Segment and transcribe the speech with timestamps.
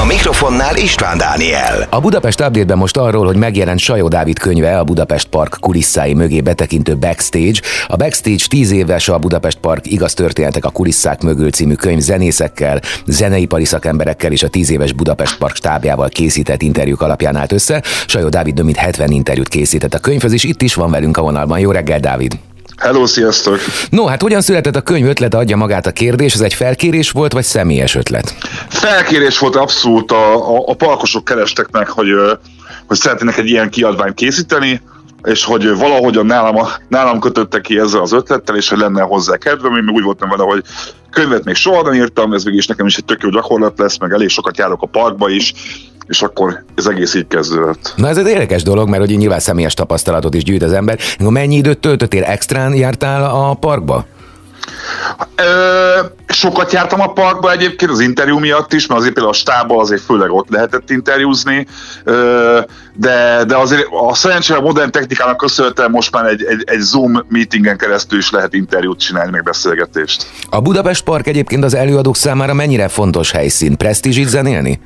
[0.00, 1.86] A mikrofonnál István Dániel.
[1.90, 6.40] A Budapest update most arról, hogy megjelent Sajó Dávid könyve a Budapest Park kulisszái mögé
[6.40, 7.60] betekintő Backstage.
[7.86, 12.80] A Backstage 10 éves a Budapest Park igaz történetek a kulisszák mögül című könyv zenészekkel,
[13.06, 17.82] zeneipari szakemberekkel és a 10 éves Budapest Park stábjával készített interjúk alapján állt össze.
[18.06, 21.22] Sajó Dávid több mint 70 interjút készített a könyvhöz, és itt is van velünk a
[21.22, 21.58] vonalban.
[21.58, 22.51] Jó reggel, Dávid!
[22.82, 23.58] Hello, sziasztok!
[23.90, 27.32] No, hát hogyan született a könyv ötlete, adja magát a kérdés, ez egy felkérés volt,
[27.32, 28.34] vagy személyes ötlet?
[28.68, 32.08] Felkérés volt abszolút, a, a, a parkosok kerestek meg, hogy,
[32.86, 34.82] hogy szeretnének egy ilyen kiadványt készíteni,
[35.22, 39.76] és hogy valahogyan nálam, nálam kötöttek ki ezzel az ötlettel, és hogy lenne hozzá kedvem,
[39.76, 40.62] én meg úgy voltam vele, hogy
[41.10, 44.12] könyvet még soha nem írtam, ez mégis nekem is egy tök jó gyakorlat lesz, meg
[44.12, 45.52] elég sokat járok a parkba is,
[46.06, 47.92] és akkor ez egész így kezdődött.
[47.96, 50.98] Na ez egy érdekes dolog, mert hogy nyilván személyes tapasztalatot is gyűjt az ember.
[51.18, 54.06] Mennyi időt töltöttél extrán, jártál a parkba?
[55.36, 59.80] Ö, sokat jártam a parkba egyébként az interjú miatt is, mert azért például a stábbal
[59.80, 61.66] azért főleg ott lehetett interjúzni,
[62.04, 62.60] ö,
[62.94, 67.24] de, de azért a szerencsére a modern technikának köszönhetően most már egy, egy, egy Zoom
[67.28, 70.26] meetingen keresztül is lehet interjút csinálni, meg beszélgetést.
[70.50, 73.76] A Budapest Park egyébként az előadók számára mennyire fontos helyszín?
[73.76, 74.80] Presztízsit zenélni?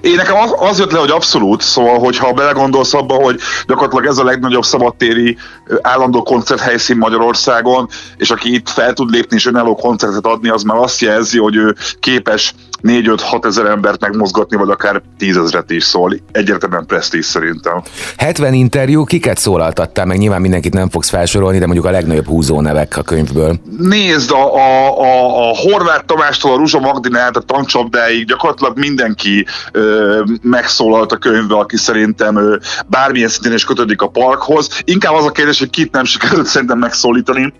[0.00, 4.18] Én nekem az, az jött le, hogy abszolút, szóval, hogyha belegondolsz abba, hogy gyakorlatilag ez
[4.18, 5.36] a legnagyobb szabadtéri
[5.80, 10.76] állandó koncerthelyszín Magyarországon, és aki itt fel tud lépni és önálló koncertet adni, az már
[10.76, 16.14] azt jelzi, hogy ő képes 4-5-6 ezer embert megmozgatni, vagy akár tízezret is szól.
[16.32, 17.82] Egyértelműen presztíz szerintem.
[18.16, 20.18] 70 interjú, kiket szólaltattál meg?
[20.18, 23.60] Nyilván mindenkit nem fogsz felsorolni, de mondjuk a legnagyobb húzó nevek a könyvből.
[23.78, 30.22] Nézd, a, a, a, a Horváth Tamástól a Ruzsa Magdinát, a tancsapdáig gyakorlatilag mindenki ö,
[30.42, 34.68] megszólalt a könyvbe, aki szerintem ö, bármilyen szintén is kötődik a parkhoz.
[34.84, 37.52] Inkább az a kérdés, hogy kit nem sikerült szerintem megszólítani.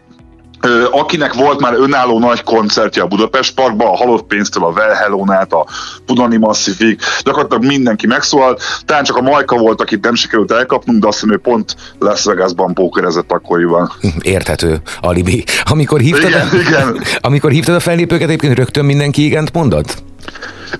[0.91, 5.53] Akinek volt már önálló nagy koncertje a Budapest Parkban, a Halott Pénztől, a Well Hello-nát,
[5.53, 5.67] a
[6.07, 8.63] Punani Massifig, gyakorlatilag mindenki megszólalt.
[8.85, 12.25] Talán csak a Majka volt, akit nem sikerült elkapnunk, de azt hiszem, ő pont Las
[12.25, 13.93] Vegasban pókerezett akkoriban.
[14.21, 15.45] Érthető alibi.
[15.65, 17.03] Amikor hívtad, Igen, a, igen.
[17.21, 20.03] amikor hívtad a fellépőket, egyébként rögtön mindenki igent mondott?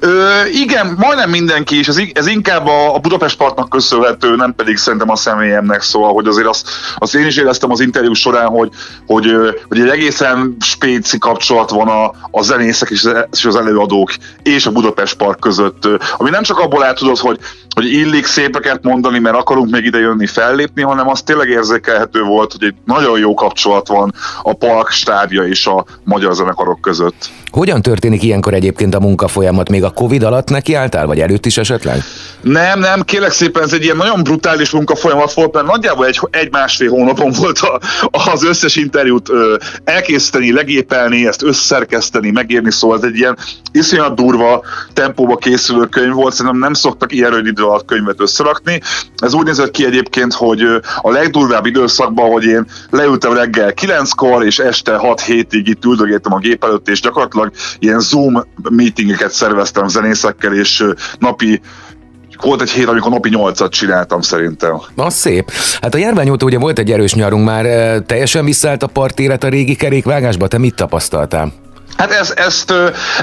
[0.01, 4.77] Ö, igen, majdnem mindenki, és ez, ez inkább a, a Budapest Partnak köszönhető, nem pedig
[4.77, 8.69] szerintem a személyemnek, szóval, hogy azért azt, azt én is éreztem az interjú során, hogy,
[9.07, 9.27] hogy,
[9.69, 14.67] hogy egy egészen spéci kapcsolat van a, a zenészek és az- és az előadók és
[14.67, 17.39] a Budapest Park között, ami nem csak abból el tudod, hogy,
[17.75, 22.53] hogy illik szépeket mondani, mert akarunk még ide jönni fellépni, hanem az tényleg érzékelhető volt,
[22.53, 27.31] hogy egy nagyon jó kapcsolat van a park stábja és a magyar zenekarok között.
[27.51, 29.69] Hogyan történik ilyenkor egyébként a munkafolyamat?
[29.69, 32.03] Még a Covid alatt nekiálltál, vagy előtt is esetleg?
[32.41, 36.51] Nem, nem, kérlek szépen, ez egy ilyen nagyon brutális munkafolyamat volt, mert nagyjából egy, egy
[36.51, 37.81] másfél hónapon volt a,
[38.33, 43.37] az összes interjút ö, elkészíteni, legépelni, ezt összerkeszteni, megírni, szóval ez egy ilyen
[43.73, 48.81] iszonyat durva tempóba készülő könyv volt, szerintem nem szoktak ilyen rövid idő alatt könyvet összerakni.
[49.17, 50.63] Ez úgy nézett ki egyébként, hogy
[51.01, 56.65] a legdurvább időszakban, hogy én leültem reggel 9-kor, és este 6-7-ig itt üldögéltem a gép
[56.65, 60.85] előtt, és gyakorlatilag ilyen Zoom meetingeket szerveztem zenészekkel, és
[61.19, 61.61] napi
[62.43, 64.81] volt egy hét, amikor napi nyolcat csináltam szerintem.
[64.97, 65.51] Az szép.
[65.81, 67.65] Hát a járvány óta ugye volt egy erős nyarunk már,
[68.07, 71.53] teljesen visszaállt a partélet a régi kerékvágásba, te mit tapasztaltál?
[71.97, 72.73] Hát ez, ezt,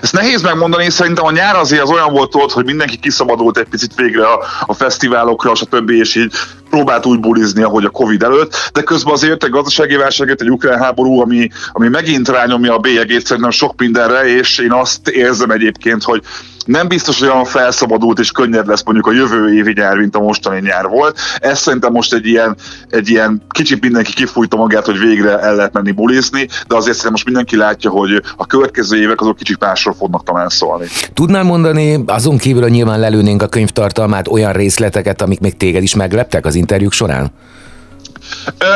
[0.01, 3.67] ezt nehéz megmondani, szerintem a nyár azért az olyan volt ott, hogy mindenki kiszabadult egy
[3.69, 5.89] picit végre a, a fesztiválokra, stb.
[5.89, 6.33] és így
[6.69, 10.79] próbált úgy bulizni, ahogy a Covid előtt, de közben azért egy gazdasági válság, egy ukrán
[10.79, 16.03] háború, ami, ami megint rányomja a bélyegét szerintem sok mindenre, és én azt érzem egyébként,
[16.03, 16.23] hogy
[16.69, 20.19] nem biztos, hogy olyan felszabadult és könnyed lesz mondjuk a jövő évi nyár, mint a
[20.19, 21.19] mostani nyár volt.
[21.39, 22.55] Ez szerintem most egy ilyen,
[22.89, 27.11] egy ilyen kicsit mindenki kifújta magát, hogy végre el lehet menni bulizni, de azért szerintem
[27.11, 30.85] most mindenki látja, hogy a következő évek azok kicsit másról fognak talán szólni.
[31.13, 35.83] Tudnál mondani, azon kívül, hogy nyilván lelőnénk a könyv tartalmát, olyan részleteket, amik még téged
[35.83, 37.31] is megleptek az interjúk során?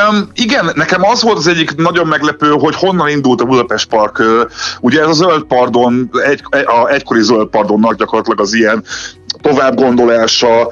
[0.09, 4.24] Öm, igen, nekem az volt az egyik nagyon meglepő, hogy honnan indult a Budapest Park.
[4.80, 8.83] Ugye ez a zöld pardon, egy, a egykori zöld pardonnak gyakorlatilag az ilyen
[9.41, 10.69] tovább gondolása,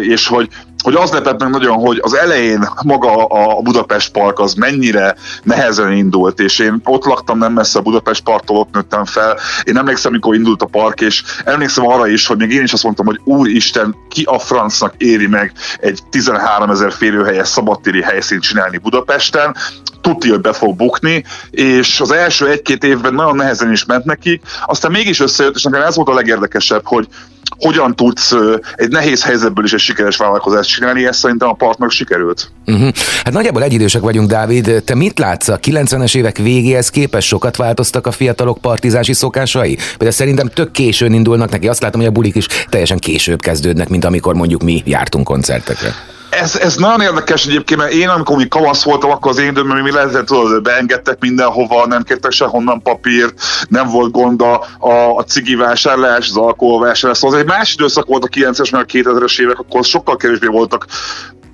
[0.00, 0.48] és hogy
[0.86, 5.92] hogy az lepett meg nagyon, hogy az elején maga a Budapest Park az mennyire nehezen
[5.92, 9.38] indult, és én ott laktam nem messze a Budapest Parktól, ott nőttem fel.
[9.64, 12.82] Én emlékszem, amikor indult a park, és emlékszem arra is, hogy még én is azt
[12.82, 18.78] mondtam, hogy úristen, ki a francnak éri meg egy 13 ezer férőhelyes szabadtéri helyszínt csinálni
[18.78, 19.56] Budapesten,
[20.00, 24.42] tudja, hogy be fog bukni, és az első egy-két évben nagyon nehezen is ment nekik,
[24.66, 27.08] aztán mégis összejött, és nekem ez volt a legérdekesebb, hogy
[27.58, 28.34] hogyan tudsz
[28.74, 32.50] egy nehéz helyzetből is egy sikeres vállalkozást csinálni, ez szerintem a partnak sikerült.
[32.66, 32.90] Uh-huh.
[33.24, 34.82] Hát nagyjából egyidősek vagyunk, Dávid.
[34.84, 35.48] Te mit látsz?
[35.48, 39.74] A 90-es évek végéhez képest sokat változtak a fiatalok partizási szokásai?
[39.74, 41.68] Például szerintem tök későn indulnak neki.
[41.68, 45.94] Azt látom, hogy a bulik is teljesen később kezdődnek, mint amikor mondjuk mi jártunk koncertekre
[46.36, 49.82] ez, ez nagyon érdekes egyébként, mert én amikor mi kamasz voltam, akkor az én időmben
[49.82, 55.24] mi lehetett, tudod, beengedtek mindenhova, nem kértek sehonnan papírt, nem volt gond a, a, a
[55.24, 59.40] cigi vásárlás, az alkoholvásárlás, szóval az egy más időszak volt a 90-es, meg a 2000-es
[59.40, 60.86] évek, akkor sokkal kevésbé voltak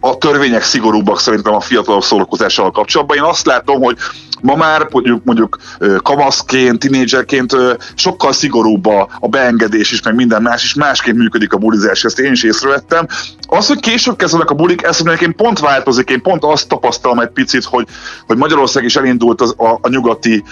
[0.04, 3.16] a törvények szigorúbbak szerintem a fiatalok szórakozással kapcsolatban.
[3.16, 3.96] Én azt látom, hogy
[4.40, 5.58] ma már mondjuk, mondjuk
[6.02, 7.56] kamaszként, tinédzserként
[7.94, 12.18] sokkal szigorúbb a, a beengedés is, meg minden más is, másként működik a bulizás, ezt
[12.18, 13.06] én is észrevettem.
[13.48, 17.30] Az, hogy később kezdenek a bulik, ez én pont változik, én pont azt tapasztalom egy
[17.30, 17.86] picit, hogy,
[18.26, 20.44] hogy Magyarország is elindult az, a, a nyugati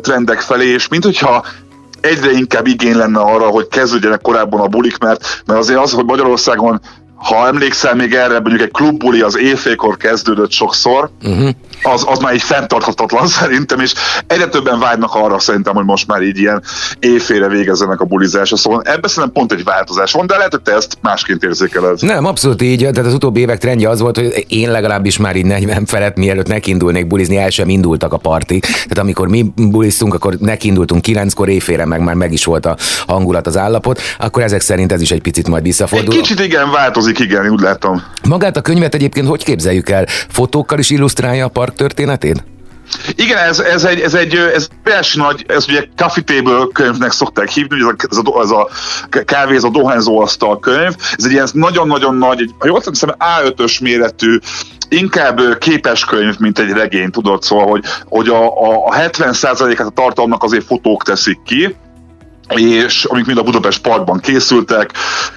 [0.00, 1.44] trendek felé, és mint hogyha
[2.00, 6.04] egyre inkább igény lenne arra, hogy kezdődjenek korábban a bulik, mert, mert azért az, hogy
[6.04, 6.80] Magyarországon
[7.24, 11.48] ha emlékszel még erre, mondjuk egy klubbuli az éjfélkor kezdődött sokszor, uh-huh.
[11.82, 13.92] az, az már egy fenntarthatatlan szerintem, és
[14.26, 16.62] egyre többen vágynak arra szerintem, hogy most már így ilyen
[16.98, 20.72] éjfélre végezzenek a bulizásra, szóval ebben szerintem pont egy változás van, de lehet, hogy te
[20.74, 22.02] ezt másként érzékeled.
[22.02, 25.46] Nem, abszolút így, tehát az utóbbi évek trendje az volt, hogy én legalábbis már így
[25.46, 28.60] 40 felett, mielőtt nekindulnék bulizni, el sem indultak a parti.
[28.60, 32.76] Tehát amikor mi buliztunk, akkor nekindultunk kilenckor éjfélre, meg már meg is volt a
[33.06, 36.14] hangulat, az állapot, akkor ezek szerint ez is egy picit majd visszafordul.
[36.14, 38.02] Egy kicsit igen, változik működik, igen, úgy látom.
[38.28, 40.06] Magát a könyvet egyébként hogy képzeljük el?
[40.28, 42.44] Fotókkal is illusztrálja a park történetét?
[43.14, 47.48] Igen, ez, ez egy, ez egy, ez egy nagy, ez ugye coffee table könyvnek szokták
[47.48, 48.68] hívni, ez a, ez a, ez a
[49.24, 53.14] kávé, ez a dohányzó asztal könyv, ez egy ilyen nagyon-nagyon nagy, egy, ha jól hiszem,
[53.18, 54.38] A5-ös méretű
[54.88, 59.90] inkább képes könyv, mint egy regény, tudod, szóval, hogy, hogy a, a, a 70%-át a
[59.90, 61.74] tartalomnak azért fotók teszik ki,
[62.48, 64.90] és amik mind a Budapest Parkban készültek,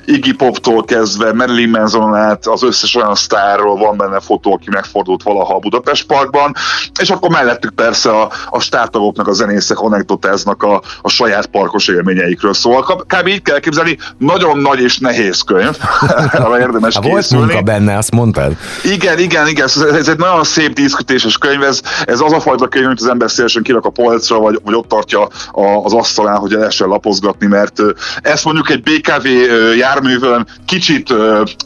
[0.05, 5.23] Iggy Poptól kezdve Marilyn Manson át, az összes olyan sztárról van benne fotó, aki megfordult
[5.23, 6.55] valaha a Budapest Parkban,
[6.99, 12.53] és akkor mellettük persze a, a stártagoknak, a zenészek anekdotáznak a, a saját parkos élményeikről.
[12.53, 13.27] Szóval kb.
[13.27, 15.77] így kell képzelni, nagyon nagy és nehéz könyv,
[16.59, 18.55] érdemes ha Volt munka benne, azt mondtad?
[18.83, 22.85] Igen, igen, igen, ez, egy nagyon szép díszkötéses könyv, ez, ez az a fajta könyv,
[22.85, 25.27] amit az ember szélesen kirak a polcra, vagy, vagy ott tartja
[25.83, 27.81] az asztalán, hogy lehessen lapozgatni, mert
[28.21, 29.27] ezt mondjuk egy BKV
[29.77, 31.13] járművön kicsit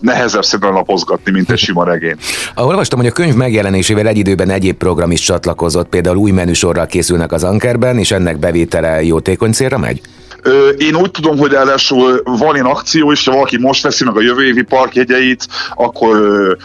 [0.01, 2.15] nehezebb szerintem lapozgatni, mint egy sima regény.
[2.55, 7.31] Olvastam, hogy a könyv megjelenésével egy időben egyéb program is csatlakozott, például új menüsorral készülnek
[7.31, 10.01] az Ankerben, és ennek bevétele jótékony célra megy?
[10.77, 14.21] Én úgy tudom, hogy ráadásul van ilyen akció is, ha valaki most veszi meg a
[14.21, 16.17] jövő évi parkjegyeit, akkor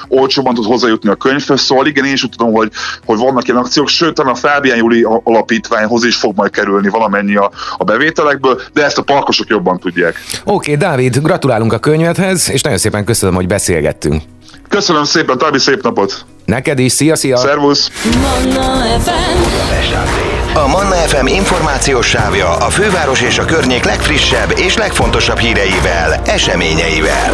[0.09, 2.71] olcsóban tud hozzájutni a könyvhöz, szóval igen, én is úgy tudom, hogy,
[3.05, 7.51] hogy vannak ilyen akciók, sőt, a Fábián Júli alapítványhoz is fog majd kerülni valamennyi a,
[7.77, 10.21] a bevételekből, de ezt a parkosok jobban tudják.
[10.45, 14.23] Oké, okay, Dávid, gratulálunk a könyvedhez, és nagyon szépen köszönöm, hogy beszélgettünk.
[14.69, 16.25] Köszönöm szépen, további szép napot!
[16.45, 17.37] Neked is, szia, szia!
[17.37, 17.91] Szervusz!
[18.21, 20.36] Manna FM.
[20.57, 27.33] A Manna FM információs sávja a főváros és a környék legfrissebb és legfontosabb híreivel, eseményeivel.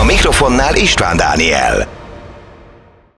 [0.00, 2.03] A mikrofonnál István Dániel.